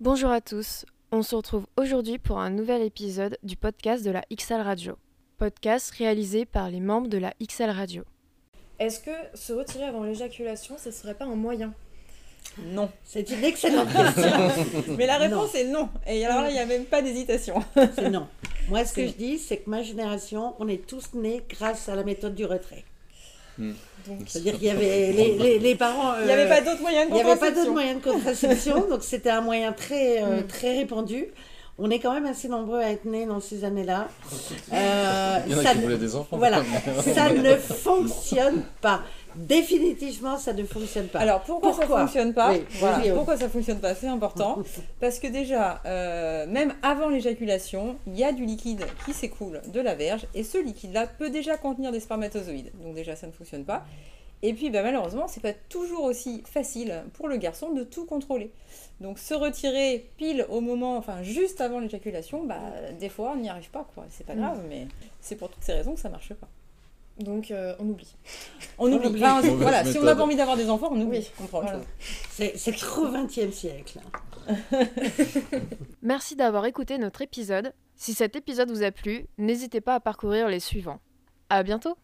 Bonjour 0.00 0.30
à 0.30 0.40
tous, 0.40 0.84
on 1.10 1.22
se 1.22 1.34
retrouve 1.34 1.66
aujourd'hui 1.76 2.18
pour 2.18 2.38
un 2.38 2.50
nouvel 2.50 2.82
épisode 2.82 3.38
du 3.42 3.56
podcast 3.56 4.04
de 4.04 4.10
la 4.10 4.22
XL 4.34 4.60
Radio. 4.60 4.96
Podcast 5.38 5.90
réalisé 5.92 6.44
par 6.44 6.70
les 6.70 6.80
membres 6.80 7.08
de 7.08 7.18
la 7.18 7.32
XL 7.42 7.70
Radio. 7.70 8.02
Est-ce 8.78 9.00
que 9.00 9.10
se 9.34 9.52
retirer 9.52 9.84
avant 9.84 10.02
l'éjaculation, 10.04 10.76
ce 10.78 10.90
serait 10.90 11.14
pas 11.14 11.24
un 11.24 11.34
moyen? 11.34 11.72
Non. 12.58 12.90
C'est 13.04 13.30
une 13.30 13.42
excellente 13.44 13.88
question. 13.92 14.94
Mais 14.98 15.06
la 15.06 15.16
réponse 15.16 15.54
est 15.54 15.66
non. 15.68 15.88
Et 16.06 16.24
alors 16.26 16.42
là, 16.42 16.50
il 16.50 16.54
n'y 16.54 16.58
a 16.60 16.66
même 16.66 16.84
pas 16.84 17.00
d'hésitation. 17.02 17.62
C'est 17.94 18.10
non. 18.10 18.28
Moi, 18.68 18.84
ce 18.84 18.92
que 18.92 19.06
je 19.06 19.12
dis, 19.12 19.38
c'est 19.38 19.58
que 19.58 19.70
ma 19.70 19.82
génération, 19.82 20.54
on 20.58 20.68
est 20.68 20.86
tous 20.86 21.14
nés 21.14 21.42
grâce 21.48 21.88
à 21.88 21.96
la 21.96 22.04
méthode 22.04 22.34
du 22.34 22.44
retrait. 22.44 22.84
C'est-à-dire 24.26 24.54
qu'il 24.54 24.64
y 24.64 24.70
avait 24.70 25.12
les, 25.12 25.36
les- 25.36 25.58
les 25.58 25.74
parents. 25.74 26.14
Il 26.20 26.26
n'y 26.26 26.32
avait 26.32 26.44
euh, 26.44 26.48
pas 26.48 26.60
d'autre 26.60 26.80
moyen 26.80 27.06
de 27.06 27.10
il 27.10 27.14
n'y 27.14 27.20
avait 27.22 27.36
pas 27.36 27.50
d'autre 27.50 27.66
contraception. 27.66 27.72
moyen 27.72 27.94
de 27.94 28.00
contraception, 28.00 28.86
donc 28.90 29.02
c'était 29.02 29.30
un 29.30 29.40
moyen 29.40 29.72
très, 29.72 30.22
euh, 30.22 30.40
Mm. 30.42 30.46
très 30.46 30.76
répandu. 30.78 31.26
On 31.78 31.90
est 31.90 31.98
quand 31.98 32.14
même 32.14 32.24
assez 32.26 32.48
nombreux 32.48 32.78
à 32.80 32.90
être 32.90 33.04
nés 33.04 33.26
dans 33.26 33.40
ces 33.40 33.64
années-là. 33.64 34.08
Euh, 34.72 35.38
Il 35.46 35.52
y 35.52 35.54
en 35.54 35.58
a 35.58 35.62
ça 35.62 35.72
qui 35.72 35.78
ne- 35.78 35.82
voulaient 35.82 35.98
des 35.98 36.14
enfants. 36.16 36.36
Voilà, 36.38 36.62
ça 37.14 37.30
ne 37.30 37.56
fonctionne 37.56 38.62
pas. 38.80 39.02
Définitivement, 39.36 40.38
ça 40.38 40.52
ne 40.52 40.64
fonctionne 40.64 41.08
pas. 41.08 41.20
Alors 41.20 41.42
pourquoi, 41.42 41.72
ça 41.72 41.82
ne 41.82 41.86
fonctionne 41.86 42.34
pas 42.34 42.52
Oui, 42.52 42.64
Voilà, 42.78 42.98
vas-y. 42.98 43.12
Pourquoi 43.12 43.36
ça 43.36 43.48
fonctionne 43.48 43.80
pas? 43.80 43.94
C'est 43.94 44.08
important. 44.08 44.58
Parce 45.00 45.18
que 45.18 45.26
déjà, 45.26 45.80
euh, 45.86 46.46
même 46.46 46.74
avant 46.82 47.08
l'éjaculation, 47.08 47.96
il 48.06 48.18
y 48.18 48.24
a 48.24 48.32
du 48.32 48.44
liquide 48.44 48.84
qui 49.04 49.12
s'écoule 49.12 49.60
de 49.72 49.80
la 49.80 49.94
verge 49.94 50.26
et 50.34 50.42
ce 50.44 50.58
liquide-là 50.58 51.06
peut 51.06 51.30
déjà 51.30 51.56
contenir 51.56 51.92
des 51.92 52.00
spermatozoïdes. 52.00 52.72
Donc 52.82 52.94
déjà, 52.94 53.16
ça 53.16 53.26
ne 53.26 53.32
fonctionne 53.32 53.64
pas. 53.64 53.84
Et 54.42 54.52
puis 54.52 54.68
bah, 54.70 54.82
malheureusement, 54.82 55.28
c'est 55.28 55.40
pas 55.40 55.54
toujours 55.68 56.04
aussi 56.04 56.42
facile 56.46 57.02
pour 57.14 57.26
le 57.26 57.36
garçon 57.38 57.70
de 57.72 57.82
tout 57.84 58.04
contrôler. 58.04 58.50
Donc 59.00 59.18
se 59.18 59.32
retirer 59.34 60.08
pile 60.18 60.44
au 60.50 60.60
moment, 60.60 60.96
enfin 60.98 61.22
juste 61.22 61.60
avant 61.62 61.80
l'éjaculation, 61.80 62.44
bah, 62.44 62.60
des 63.00 63.08
fois 63.08 63.32
on 63.34 63.40
n'y 63.40 63.48
arrive 63.48 63.70
pas 63.70 63.86
quoi. 63.94 64.04
C'est 64.10 64.26
pas 64.26 64.34
Mm. 64.34 64.38
grave, 64.40 64.60
mais 64.68 64.86
c'est 65.20 65.36
pour 65.36 65.48
toutes 65.48 65.62
ces 65.64 65.72
raisons 65.72 65.94
que 65.94 66.00
ça 66.00 66.10
marche 66.10 66.34
pas. 66.34 66.48
Donc 67.18 67.50
euh, 67.50 67.74
on 67.78 67.88
oublie. 67.88 68.14
On 68.78 68.92
oublie. 68.92 69.08
oublie. 69.08 69.24
Enfin, 69.24 69.40
Mauvaise 69.42 69.54
voilà, 69.56 69.84
si 69.84 69.98
on 69.98 70.02
n'a 70.02 70.14
pas 70.14 70.24
envie 70.24 70.36
d'avoir 70.36 70.56
des 70.56 70.68
enfants, 70.68 70.88
on 70.92 71.00
oublie. 71.00 71.18
Oui. 71.18 71.30
On 71.42 71.46
prend 71.46 71.62
Voilà. 71.62 71.80
c'est 72.28 72.76
trop 72.76 73.06
20e 73.06 73.50
siècle. 73.50 74.00
Merci 76.02 76.36
d'avoir 76.36 76.66
écouté 76.66 76.98
notre 76.98 77.22
épisode. 77.22 77.72
Si 77.96 78.12
cet 78.14 78.36
épisode 78.36 78.70
vous 78.70 78.82
a 78.82 78.90
plu, 78.90 79.26
n'hésitez 79.38 79.80
pas 79.80 79.94
à 79.94 80.00
parcourir 80.00 80.48
les 80.48 80.60
suivants. 80.60 81.00
À 81.48 81.62
bientôt 81.62 81.96